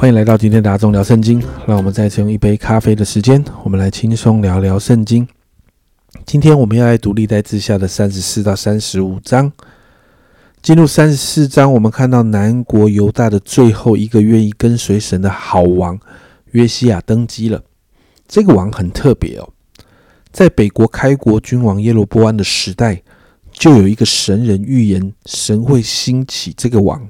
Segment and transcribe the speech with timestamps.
[0.00, 1.44] 欢迎来到今天的大众聊圣经。
[1.66, 5.28] 让我们再次用一杯咖啡的时间，我们来轻松聊聊圣经。
[6.24, 9.52] 今天我们要来读历代志下的三十四到三十五章。
[10.62, 16.00] 进入三十四章，我们看到南国犹大的最后一个愿意跟随神的好王
[16.52, 17.62] 约西亚登基了。
[18.26, 19.52] 这个王很特别哦，
[20.32, 23.02] 在北国开国君王耶罗波安的时代，
[23.52, 27.06] 就有一个神人预言，神会兴起这个王。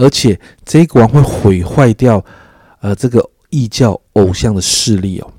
[0.00, 2.24] 而且这个王会毁坏掉，
[2.80, 5.30] 呃，这个异教偶像的势力哦。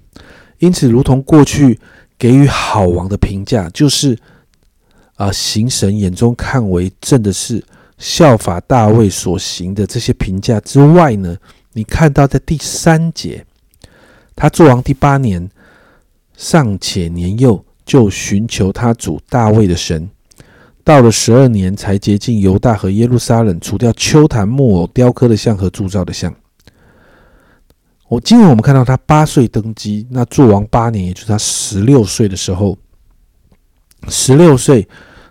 [0.60, 1.80] 因此，如同过去
[2.16, 4.16] 给予好王的评价，就是
[5.16, 7.66] 啊，行神眼中看为正的事，
[7.98, 11.36] 效法大卫所行的这些评价之外呢，
[11.74, 13.44] 你看到在第三节，
[14.36, 15.50] 他做王第八年，
[16.38, 20.08] 尚且年幼，就寻求他主大卫的神。
[20.84, 26.34] 到了十二年，才洁净犹大和耶路撒冷，除掉丘坛木偶雕刻的像和铸造的像。
[28.08, 32.78] 我今日我们看到他八岁登基，那做王八年，也就是他十六岁的时候。
[34.10, 34.88] 十六岁，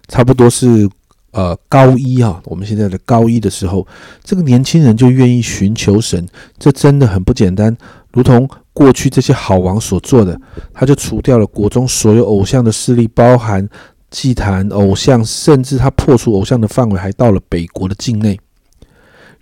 [0.09, 0.89] 差不多是
[1.33, 3.87] 呃高一啊，我们现在的高一的时候，
[4.23, 6.27] 这个年轻人就愿意寻求神，
[6.59, 7.77] 这真的很不简单。
[8.13, 10.41] 如同过去这些好王所做的，
[10.73, 13.69] 他就除掉了国中所有偶像的势力，包含。
[14.11, 18.39] 祭坛偶像，甚至他破除偶像的范围，还到了北国的境内。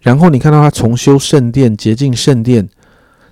[0.02, 2.68] 然后你看到他重修圣殿、洁净圣殿，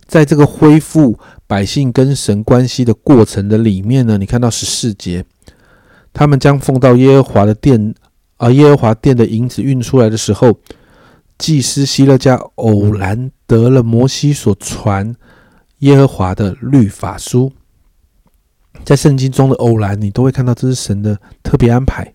[0.07, 5.25] 在这个恢复百姓跟神关系的过程的里面呢，你看到十四节，
[6.13, 7.95] 他们将奉到耶和华的殿，
[8.39, 10.59] 而耶和华殿的银子运出来的时候，
[11.39, 15.15] 祭司希勒家偶然得了摩西所传
[15.81, 17.53] 耶和华的律法书。
[18.87, 22.13] 在圣经中的偶然，你都会看到这是神的特别安排。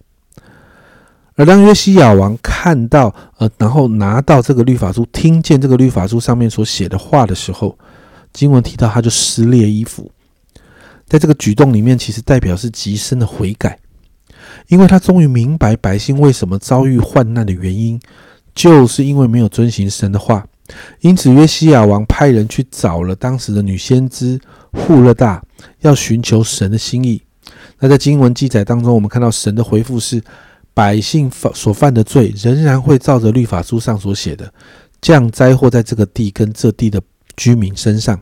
[1.36, 7.78] 而当约西亚王看到，呃，然后拿到这个律法书，听见这个律法书上面所写的话的时候，
[8.32, 10.10] 经文提到他就撕裂衣服。
[11.08, 13.78] 在这个举动里面，其实代表是极深的悔改，
[14.70, 18.00] 因为他终于明白百姓为什么遭遇患难的原因，
[18.56, 20.48] 就是因为没有遵行神的话。
[21.02, 24.40] 因此，约西亚王派人去找了当时的女先知
[24.72, 25.44] 户勒大，
[25.82, 27.22] 要寻求神的心意。
[27.80, 30.22] 那在经文记载当中，我们看到神的回复是：
[30.74, 34.54] 百姓犯所犯的罪，仍然会照着律法书上所写的
[35.02, 37.02] 降灾祸在这个地跟这地的
[37.36, 38.20] 居民身上。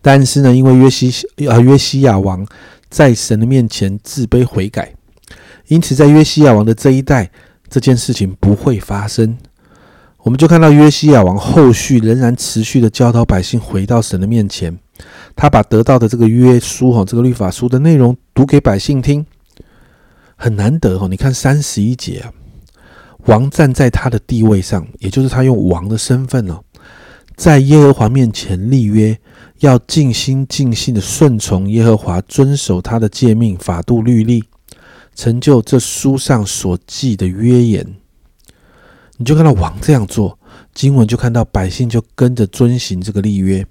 [0.00, 1.10] 但是呢，因为约西
[1.48, 2.46] 啊约西亚王
[2.88, 4.94] 在神的面前自卑悔改，
[5.68, 7.30] 因此在约西亚王的这一代，
[7.68, 9.36] 这件事情不会发生。
[10.24, 14.74] 我们就看到约西亚王后续仍然持续的教导百姓回到神的面前，
[15.36, 19.26] 他把得到的这个约书哈，这个律法书的内容读给百姓听，
[20.34, 21.08] 很难得哦。
[21.08, 22.32] 你看三十一节啊，
[23.26, 26.58] 王站在他的地位上，也就是他用王的身份哦，
[27.36, 29.18] 在耶和华面前立约，
[29.58, 34.42] 要尽心尽性的顺从耶和华，遵守他的诫命、法度、律例，
[35.14, 37.96] 成就这书上所记的约言。
[39.16, 40.36] 你就看到王这样做，
[40.74, 43.64] 经文就看到百姓就跟着遵行这个立约。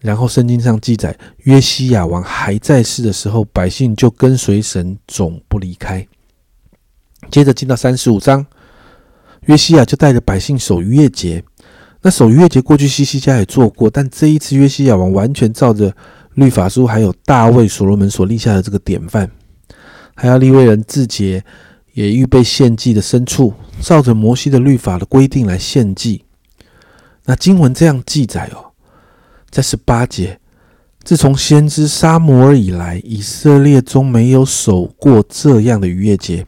[0.00, 6.04] 然后圣经上记载，约西亚王还在世的时候，百姓就跟随神，总不离开。
[7.30, 8.44] 接着进到三十五章，
[9.42, 11.44] 约西亚就带着百姓守逾越节。
[12.00, 15.94] 那守逾越节过去西西家也做过，但这一次约西亚王完全照着
[16.34, 19.30] 律法书，还有大卫所罗门所立下的这个典范，
[20.16, 21.44] 还要立为人自节。
[21.92, 26.24] 也预备献祭的牲畜，照着摩西的律法的规定来献祭。
[27.24, 28.72] 那经文这样记载哦，
[29.50, 30.40] 在十八节，
[31.04, 36.46] 自从先知沙摩尔以来，以色列中没有守过这样的逾越节，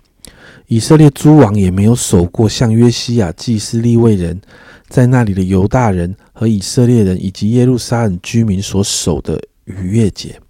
[0.67, 4.41] 以色列诸王也没有守过像约西亚祭司立位人
[4.89, 10.41] 在那里的犹大人和以色列人以及耶路撒冷居民所守的逾越节，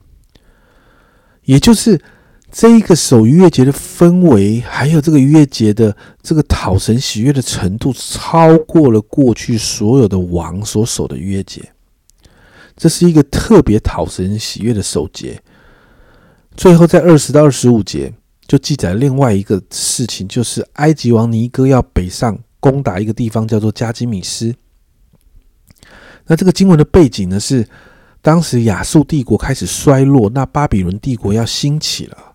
[1.45, 2.01] 也就是。
[2.56, 11.73] 这一个守逾越节的氛围，还有这个逾越节的这个讨神喜悦的程度，超过了过去所有的王所守的逾越节。
[12.77, 15.43] 这是一个特别讨神喜悦的守节。
[16.56, 18.15] 最后，在二十到二十五节
[18.47, 24.55] 就记载另外一个事情，就是埃及王尼哥要北上攻打一个地方，叫做加基米斯。
[26.29, 27.67] 那这个经文的背景呢，是
[28.23, 32.34] 当时亚述帝国开始衰落，那巴比伦帝国要兴起了。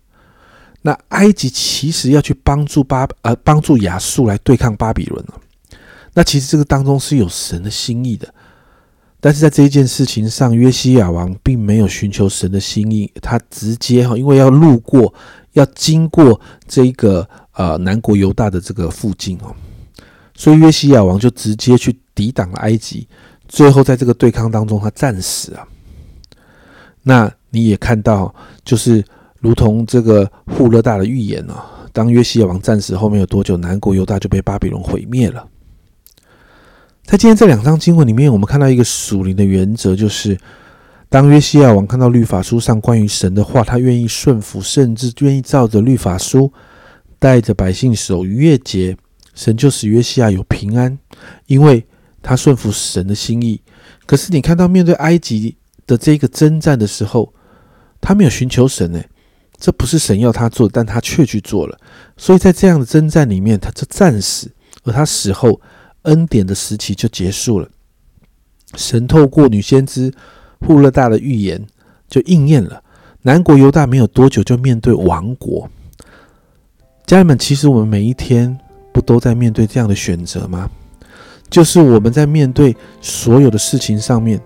[0.82, 5.34] 那埃及其实要去帮助巴呃帮助亚述来对抗巴比伦了。
[6.14, 8.34] 那其实这个当中是有神的心意的，
[9.20, 15.14] 但是在这一件事情上，约西亚王并没有寻求神的心意，他直接哈，因为要路过，
[15.54, 19.54] 要经过这个呃南国犹大的这个附近哦，
[20.34, 23.08] 所以约西亚王就直接去抵挡了埃及，
[23.48, 25.68] 最后在这个对抗当中他战死啊。
[27.04, 28.34] 那你也看到，
[28.66, 29.04] 就是
[29.40, 35.48] 如同这个富勒大的预言啊，当约西亚王战死后没有多久，南国犹大就被巴比伦毁灭了。
[37.04, 40.38] 在今天这两章经文里面，我们看到一个属灵的原则，就是
[41.10, 46.52] 当约西亚王看到律法书上关于神的话，他愿意顺服，甚至愿意照着律法书
[47.18, 48.96] 带着百姓守逾越节。
[49.34, 51.00] 神就使约西亚有平安，
[51.48, 51.86] 因为
[52.22, 53.62] 他顺服神的心意。
[54.06, 55.56] 可是你看到面对埃及
[55.88, 57.34] 的这个征战的时候，
[58.02, 59.02] 他没有寻求神呢，
[59.60, 61.78] 这不是神要他做，但他却去做了。
[62.16, 64.50] 所以在这样的征战里面，他就战死，
[64.84, 65.60] 而他死后
[66.04, 67.68] 恩典的时期就结束了。
[68.76, 70.14] 神透过女先知
[70.62, 71.68] 户勒大的预言
[72.08, 72.82] 就应验了，
[73.24, 75.70] 南国犹大没有多久就面对亡国。
[77.06, 78.58] 家人们，其实我们每一天。
[78.92, 80.70] 不都在面对这样的选择吗？
[81.48, 84.42] 就是我们在面对所有的事情上面，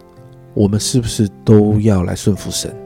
[0.53, 2.82] 我们是不是都要来顺服神？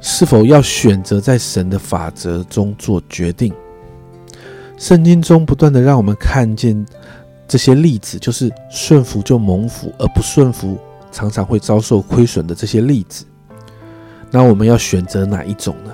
[0.00, 3.52] 是否要选择在神的法则中做决定？
[4.76, 6.86] 圣经中不断的让我们看见
[7.48, 10.78] 这些例子，就是顺服就蒙福，而不顺服
[11.10, 13.24] 常常会遭受亏损的这些例子。
[14.30, 15.92] 那我们要选择哪一种呢？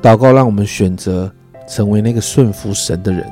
[0.00, 1.32] 祷告让我们选择
[1.68, 3.24] 成为那个顺服神的人。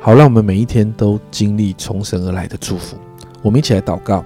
[0.00, 2.96] 好，让我们每一天都经历从神而来的祝福。
[3.42, 4.24] 我们一起来祷告。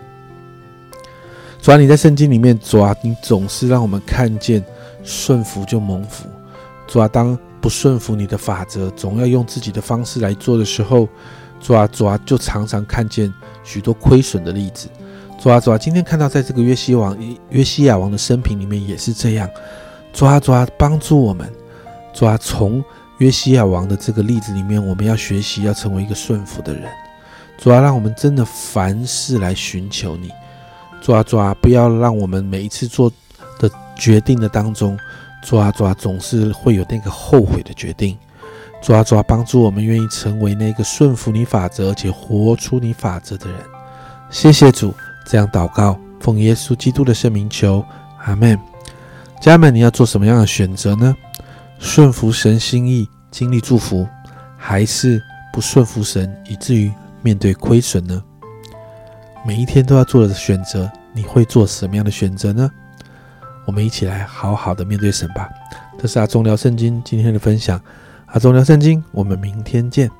[1.60, 4.64] 主啊，你在圣经里面，主啊，你总是让我们看见
[5.02, 6.26] 顺服就蒙福。
[6.86, 11.08] 主啊，当不顺服你的法则，总要用自己的方式来做的时候，
[11.60, 13.32] 主啊，主啊，就常常看见
[13.62, 14.88] 许多亏损的例子。
[15.40, 17.16] 主啊，主啊，今天看到在这个约西王
[17.50, 19.48] 约西亚王的生平里面也是这样。
[20.12, 21.50] 主啊，主啊，帮助我们。
[22.12, 22.82] 主啊，从
[23.18, 26.90] 约西亚王的这个例子里面，我们要学习要成为一个顺服的人。
[27.58, 30.30] 主啊，让我们真的凡事来寻求你。
[31.00, 33.12] 主啊，主啊，不要让我们每一次做
[34.00, 34.98] 决定的当中，
[35.44, 38.16] 抓抓，总是会有那个后悔的决定。
[38.82, 43.60] 抓抓，帮助我们愿意成为那个顺服你法则且活出你法则的人。
[44.30, 44.94] 谢谢主，
[45.26, 47.84] 这样祷告，奉耶稣基督的圣名求，
[48.24, 48.58] 阿门。
[49.38, 51.14] 家人们，你要做什么样的选择呢？
[51.78, 54.08] 顺服神心意，经历祝福，
[54.56, 55.22] 还是
[55.52, 58.22] 不顺服神，以至于面对亏损呢？
[59.46, 62.70] 每一天都要做的选择，你会做什么样的选择呢？
[63.70, 65.48] 我们一起来好好的面对神吧。
[65.96, 67.80] 这是阿忠聊圣经今天的分享，
[68.26, 70.10] 阿忠聊圣经，我们明天见。